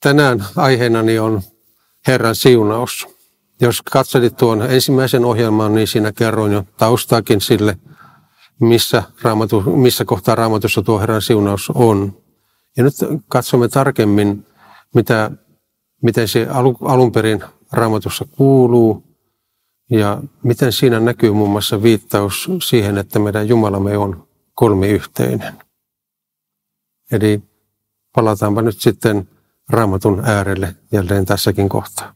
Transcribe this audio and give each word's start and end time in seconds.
tänään 0.00 0.44
aiheenani 0.56 1.18
on 1.18 1.42
Herran 2.06 2.34
siunaus. 2.34 3.06
Jos 3.60 3.82
katselit 3.82 4.36
tuon 4.36 4.62
ensimmäisen 4.62 5.24
ohjelman, 5.24 5.74
niin 5.74 5.88
siinä 5.88 6.12
kerroin 6.12 6.52
jo 6.52 6.64
taustaakin 6.76 7.40
sille, 7.40 7.78
missä, 8.60 9.02
raamatu, 9.22 9.60
missä 9.60 10.04
kohtaa 10.04 10.34
raamatussa 10.34 10.82
tuo 10.82 11.00
Herran 11.00 11.22
siunaus 11.22 11.70
on. 11.74 12.22
Ja 12.76 12.84
nyt 12.84 12.94
katsomme 13.28 13.68
tarkemmin, 13.68 14.46
mitä, 14.94 15.30
miten 16.02 16.28
se 16.28 16.46
alun 16.80 17.12
perin 17.12 17.44
raamatussa 17.72 18.24
kuuluu 18.36 19.08
ja 19.90 20.22
miten 20.42 20.72
siinä 20.72 21.00
näkyy 21.00 21.32
muun 21.32 21.50
muassa 21.50 21.82
viittaus 21.82 22.50
siihen, 22.64 22.98
että 22.98 23.18
meidän 23.18 23.48
Jumalamme 23.48 23.98
on 23.98 24.28
kolmiyhteinen. 24.54 25.54
Eli 27.12 27.42
palataanpa 28.14 28.62
nyt 28.62 28.80
sitten 28.80 29.28
raamatun 29.70 30.22
äärelle 30.24 30.76
jälleen 30.92 31.26
tässäkin 31.26 31.68
kohtaa. 31.68 32.14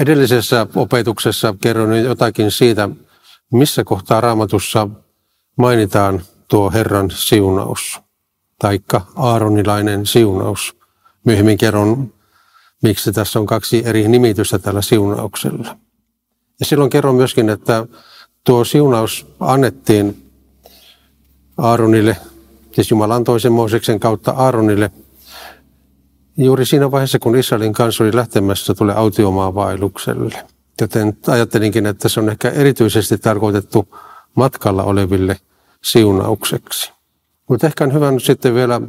Edellisessä 0.00 0.66
opetuksessa 0.74 1.54
kerroin 1.62 2.04
jotakin 2.04 2.50
siitä, 2.50 2.88
missä 3.52 3.84
kohtaa 3.84 4.20
raamatussa 4.20 4.88
mainitaan 5.58 6.22
tuo 6.48 6.70
Herran 6.70 7.10
siunaus, 7.10 8.00
taikka 8.62 9.06
Aaronilainen 9.16 10.06
siunaus. 10.06 10.76
Myöhemmin 11.24 11.58
kerron, 11.58 12.12
miksi 12.82 13.12
tässä 13.12 13.38
on 13.38 13.46
kaksi 13.46 13.82
eri 13.84 14.08
nimitystä 14.08 14.58
tällä 14.58 14.82
siunauksella. 14.82 15.76
Ja 16.60 16.66
silloin 16.66 16.90
kerron 16.90 17.14
myöskin, 17.14 17.48
että 17.48 17.86
tuo 18.44 18.64
siunaus 18.64 19.26
annettiin 19.40 20.30
Aaronille, 21.58 22.16
siis 22.72 22.90
Jumala 22.90 23.14
antoi 23.14 23.40
sen 23.40 23.52
Mooseksen 23.52 24.00
kautta 24.00 24.30
Aaronille 24.30 24.90
juuri 26.36 26.66
siinä 26.66 26.90
vaiheessa, 26.90 27.18
kun 27.18 27.36
Israelin 27.36 27.72
kanssa 27.72 28.04
oli 28.04 28.16
lähtemässä 28.16 28.74
tulee 28.74 28.94
autiomaan 28.94 29.54
vaellukselle. 29.54 30.46
Joten 30.80 31.16
ajattelinkin, 31.26 31.86
että 31.86 32.08
se 32.08 32.20
on 32.20 32.28
ehkä 32.28 32.50
erityisesti 32.50 33.18
tarkoitettu 33.18 33.98
matkalla 34.34 34.82
oleville 34.82 35.36
siunaukseksi. 35.84 36.92
Mutta 37.48 37.66
ehkä 37.66 37.84
on 37.84 37.94
hyvä 37.94 38.10
nyt 38.10 38.24
sitten 38.24 38.54
vielä 38.54 38.80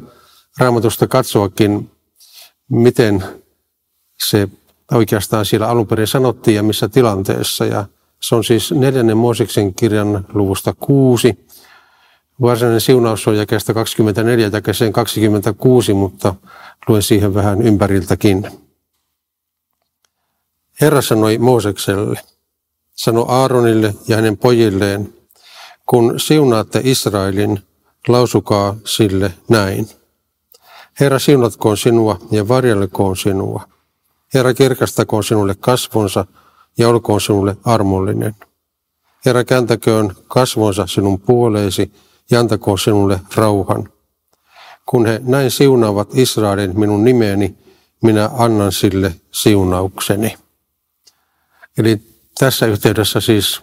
raamatusta 0.58 1.08
katsoakin, 1.08 1.92
miten 2.70 3.23
se 4.20 4.48
oikeastaan 4.92 5.45
siellä 5.45 5.68
alun 5.68 5.88
perin 5.88 6.08
sanottiin 6.08 6.56
ja 6.56 6.64
missä 6.64 6.90
tilanteessa. 6.90 7.66
Ja 7.66 7.86
se 8.22 8.36
on 8.36 8.44
siis 8.44 8.72
neljännen 8.72 9.18
Mooseksen 9.18 9.73
kirjan 9.73 10.26
luvusta 10.34 10.73
kuusi. 10.80 11.48
Varsinainen 12.42 12.82
siunaus 12.82 13.28
on 13.28 13.38
jakeesta 13.38 13.73
24 13.73 14.50
jakeeseen 14.54 14.94
26, 14.94 15.94
mutta 15.94 16.36
luen 16.88 17.04
siihen 17.04 17.34
vähän 17.34 17.62
ympäriltäkin. 17.62 18.48
Herra 20.82 21.02
sanoi 21.02 21.38
Moosekselle, 21.38 22.20
sano 22.95 23.26
Aaronille 23.28 23.95
ja 24.08 24.16
hänen 24.16 24.38
pojilleen, 24.38 25.14
kun 25.86 26.20
siunaatte 26.20 26.82
Israelin, 26.84 27.60
lausukaa 28.08 28.76
sille 28.86 29.34
näin. 29.50 29.88
Herra 31.00 31.20
siunatkoon 31.20 31.78
sinua 31.78 32.20
ja 32.32 32.48
varjelkoon 32.48 33.18
sinua. 33.18 33.68
Herra 34.34 34.54
kirkastakoon 34.54 35.23
sinulle 35.23 35.56
kasvonsa 35.60 36.26
ja 36.78 36.90
olkoon 36.90 37.22
sinulle 37.22 37.58
armollinen. 37.66 38.36
Herra 39.26 39.44
kääntäköön 39.44 40.16
kasvonsa 40.27 40.88
sinun 40.88 41.20
puoleesi 41.20 41.94
ja 42.32 42.39
antakoon 42.39 42.80
sinulle 42.80 43.20
rauhan. 43.36 43.89
Kun 44.86 45.06
he 45.06 45.22
näin 45.23 45.52
siunaavat 45.52 46.10
Israelin 46.14 46.80
minun 46.80 47.04
nimeeni, 47.04 47.58
minä 48.04 48.30
annan 48.38 48.72
sille 48.72 49.16
siunaukseni. 49.32 50.36
Eli 51.77 52.02
tässä 52.39 52.66
yhteydessä 52.66 53.22
siis 53.22 53.61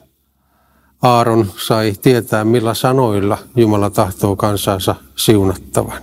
Aaron 1.03 1.53
sai 1.57 1.93
tietää, 2.03 2.45
millä 2.45 2.75
sanoilla 2.75 3.39
Jumala 3.57 3.91
tahtoo 3.91 4.37
kansansa 4.37 4.95
siunattavan. 5.17 6.03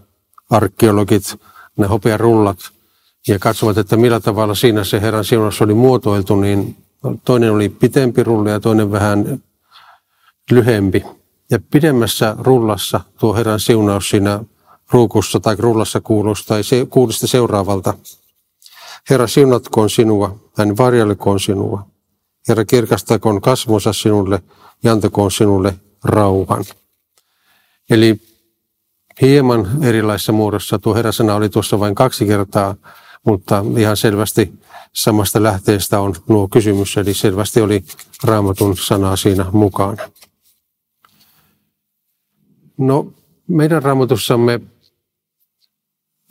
arkeologit, 0.51 1.37
ne 1.77 1.87
hopearullat, 1.87 2.59
ja 3.29 3.39
katsovat, 3.39 3.79
että 3.79 3.97
millä 3.97 4.21
tavalla 4.21 4.55
siinä 4.55 4.85
se 4.85 5.01
Herran 5.01 5.25
siunaus 5.25 5.63
oli 5.63 5.75
muotoiltu, 5.75 6.37
niin 6.37 6.77
toinen 7.25 7.53
oli 7.53 7.69
pitempi 7.69 8.23
rulla 8.23 8.51
ja 8.51 8.61
toinen 8.61 8.93
vähän 8.93 9.43
lyhempi. 10.51 11.05
Ja 11.51 11.59
pidemmässä 11.71 12.37
rullassa 12.39 13.01
tuo 13.21 13.35
Herran 13.35 13.61
siunaus 13.61 14.11
siinä 14.11 14.41
ruukussa 14.91 15.41
tai 15.41 15.57
rullassa 15.59 16.01
kuulusti, 16.01 16.49
tai 16.49 16.65
se, 16.65 16.87
kuulosti 16.91 17.27
seuraavalta. 17.27 17.95
Herra 19.11 19.27
siunatkoon 19.27 19.91
sinua, 19.91 20.39
hän 20.59 20.77
varjelkoon 20.77 21.41
sinua. 21.41 21.87
Herra 22.49 22.65
kirkastakoon 22.65 23.41
kasvonsa 23.41 23.93
sinulle 23.93 24.43
ja 24.83 24.93
antakoon 24.93 25.31
sinulle 25.31 25.75
rauhan. 26.05 26.65
Eli 27.91 28.21
hieman 29.23 29.85
erilaisessa 29.85 30.33
muodossa 30.33 30.79
tuo 30.79 30.95
Herrasana 30.95 31.35
oli 31.35 31.49
tuossa 31.49 31.81
vain 31.81 31.95
kaksi 31.95 32.27
kertaa, 32.27 32.75
mutta 33.27 33.65
ihan 33.79 33.97
selvästi 33.97 34.53
samasta 34.93 35.43
lähteestä 35.43 36.01
on 36.01 36.15
nuo 36.29 36.49
kysymys, 36.49 36.97
eli 36.97 37.15
selvästi 37.15 37.61
oli 37.61 37.85
raamatun 38.25 38.77
sanaa 38.77 39.17
siinä 39.17 39.47
mukana. 39.53 40.11
No, 42.79 43.13
meidän 43.49 43.83
raamatussamme 43.83 44.61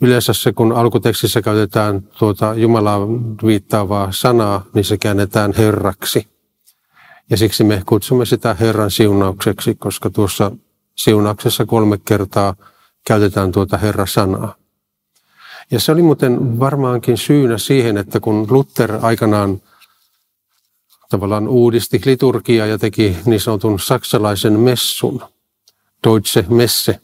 yleensä 0.00 0.32
se, 0.32 0.52
kun 0.52 0.72
alkutekstissä 0.72 1.42
käytetään 1.42 2.02
tuota 2.02 2.54
Jumalaa 2.54 3.08
viittaavaa 3.46 4.12
sanaa, 4.12 4.64
niin 4.74 4.84
se 4.84 4.98
käännetään 4.98 5.54
Herraksi. 5.58 6.28
Ja 7.30 7.36
siksi 7.36 7.64
me 7.64 7.82
kutsumme 7.86 8.26
sitä 8.26 8.54
Herran 8.54 8.90
siunaukseksi, 8.90 9.74
koska 9.74 10.10
tuossa 10.10 10.52
siunauksessa 10.96 11.66
kolme 11.66 11.98
kertaa 12.04 12.54
käytetään 13.06 13.52
tuota 13.52 13.76
Herra-sanaa. 13.76 14.59
Ja 15.70 15.80
se 15.80 15.92
oli 15.92 16.02
muuten 16.02 16.60
varmaankin 16.60 17.18
syynä 17.18 17.58
siihen, 17.58 17.96
että 17.96 18.20
kun 18.20 18.46
Luther 18.50 18.98
aikanaan 19.02 19.62
tavallaan 21.10 21.48
uudisti 21.48 22.00
liturgiaa 22.04 22.66
ja 22.66 22.78
teki 22.78 23.16
niin 23.24 23.40
sanotun 23.40 23.80
saksalaisen 23.80 24.60
messun, 24.60 25.22
Deutsche 26.06 26.44
Messe, 26.48 27.00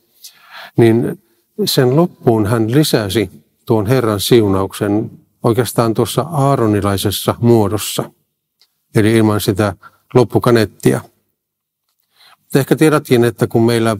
niin 0.76 1.22
sen 1.64 1.96
loppuun 1.96 2.46
hän 2.46 2.72
lisäsi 2.72 3.30
tuon 3.66 3.86
Herran 3.86 4.20
siunauksen 4.20 5.10
oikeastaan 5.42 5.94
tuossa 5.94 6.22
aaronilaisessa 6.22 7.34
muodossa, 7.40 8.10
eli 8.94 9.16
ilman 9.16 9.40
sitä 9.40 9.76
loppukanettia. 10.14 11.00
Ehkä 12.54 12.76
tiedätkin, 12.76 13.24
että 13.24 13.46
kun 13.46 13.62
meillä 13.62 13.96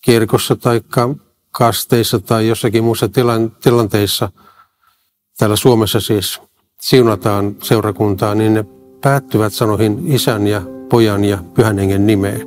kirkossa 0.00 0.56
tai 0.56 0.80
kasteissa 1.58 2.18
tai 2.18 2.48
jossakin 2.48 2.84
muussa 2.84 3.08
tilanteissa, 3.62 4.30
täällä 5.38 5.56
Suomessa 5.56 6.00
siis 6.00 6.40
siunataan 6.80 7.56
seurakuntaa, 7.62 8.34
niin 8.34 8.54
ne 8.54 8.64
päättyvät 9.00 9.52
sanoihin 9.52 10.02
isän 10.06 10.46
ja 10.46 10.62
pojan 10.88 11.24
ja 11.24 11.38
pyhän 11.54 11.78
hengen 11.78 12.06
nimeen. 12.06 12.42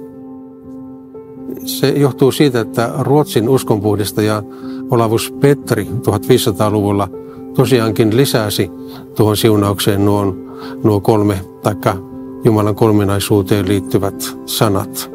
Se 1.65 1.89
johtuu 1.89 2.31
siitä, 2.31 2.59
että 2.59 2.93
Ruotsin 2.99 3.49
uskonpuhdistaja 3.49 4.43
Olavus 4.89 5.33
Petteri 5.39 5.83
1500-luvulla 5.83 7.09
tosiaankin 7.55 8.17
lisäsi 8.17 8.71
tuohon 9.15 9.37
siunaukseen 9.37 10.05
nuo, 10.05 10.35
nuo 10.83 10.99
kolme 10.99 11.45
taikka 11.63 11.97
Jumalan 12.43 12.75
kolminaisuuteen 12.75 13.67
liittyvät 13.67 14.37
sanat. 14.45 15.11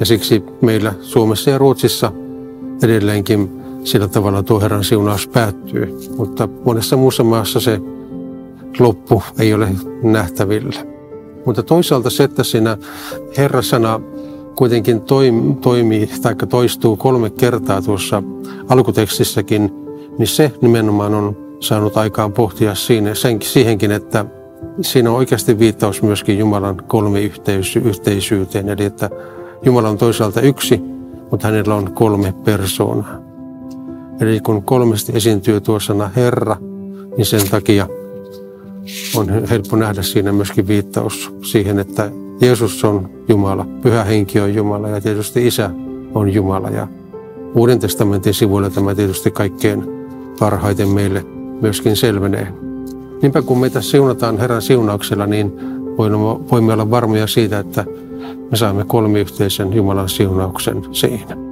Ja 0.00 0.06
siksi 0.06 0.44
meillä 0.60 0.94
Suomessa 1.00 1.50
ja 1.50 1.58
Ruotsissa 1.58 2.12
edelleenkin 2.82 3.50
sillä 3.84 4.08
tavalla 4.08 4.42
tuo 4.42 4.60
Herran 4.60 4.84
siunaus 4.84 5.28
päättyy. 5.28 5.98
Mutta 6.16 6.48
monessa 6.64 6.96
muussa 6.96 7.24
maassa 7.24 7.60
se 7.60 7.80
loppu 8.78 9.22
ei 9.38 9.54
ole 9.54 9.68
nähtävillä. 10.02 10.84
Mutta 11.46 11.62
toisaalta 11.62 12.10
se, 12.10 12.24
että 12.24 12.44
siinä 12.44 12.78
Herrasana 13.36 14.00
kuitenkin 14.56 15.00
toimii 15.60 16.10
tai 16.22 16.34
toistuu 16.48 16.96
kolme 16.96 17.30
kertaa 17.30 17.82
tuossa 17.82 18.22
alkutekstissäkin, 18.68 19.72
niin 20.18 20.26
se 20.26 20.52
nimenomaan 20.60 21.14
on 21.14 21.36
saanut 21.60 21.96
aikaan 21.96 22.32
pohtia 22.32 22.74
siinä, 22.74 23.14
sen, 23.14 23.42
siihenkin, 23.42 23.90
että 23.90 24.24
siinä 24.80 25.10
on 25.10 25.16
oikeasti 25.16 25.58
viittaus 25.58 26.02
myöskin 26.02 26.38
Jumalan 26.38 26.82
kolmiyhteisyyteen, 26.86 28.68
eli 28.68 28.84
että 28.84 29.10
Jumala 29.62 29.88
on 29.88 29.98
toisaalta 29.98 30.40
yksi, 30.40 30.80
mutta 31.30 31.46
hänellä 31.46 31.74
on 31.74 31.92
kolme 31.92 32.34
persoonaa. 32.44 33.18
Eli 34.20 34.40
kun 34.40 34.62
kolmesti 34.62 35.12
esiintyy 35.14 35.60
tuo 35.60 35.80
sana 35.80 36.10
Herra, 36.16 36.56
niin 37.16 37.26
sen 37.26 37.50
takia 37.50 37.88
on 39.16 39.46
helppo 39.50 39.76
nähdä 39.76 40.02
siinä 40.02 40.32
myöskin 40.32 40.68
viittaus 40.68 41.32
siihen, 41.42 41.78
että 41.78 42.10
Jeesus 42.40 42.84
on 42.84 43.10
Jumala, 43.28 43.66
Pyhä 43.82 44.04
Henki 44.04 44.40
on 44.40 44.54
Jumala 44.54 44.88
ja 44.88 45.00
tietysti 45.00 45.46
Isä 45.46 45.70
on 46.14 46.34
Jumala. 46.34 46.70
Ja 46.70 46.88
Uuden 47.54 47.78
testamentin 47.78 48.34
sivuilla 48.34 48.70
tämä 48.70 48.94
tietysti 48.94 49.30
kaikkein 49.30 49.84
parhaiten 50.38 50.88
meille 50.88 51.24
myöskin 51.60 51.96
selvenee. 51.96 52.52
Niinpä 53.22 53.42
kun 53.42 53.58
meitä 53.58 53.80
siunataan 53.80 54.38
Herran 54.38 54.62
siunauksella, 54.62 55.26
niin 55.26 55.52
voimme 56.50 56.72
olla 56.72 56.90
varmoja 56.90 57.26
siitä, 57.26 57.58
että 57.58 57.84
me 58.50 58.56
saamme 58.56 58.84
kolmiyhteisen 58.84 59.72
Jumalan 59.72 60.08
siunauksen 60.08 60.82
siinä. 60.92 61.49